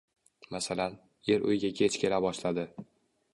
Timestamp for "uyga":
1.51-1.71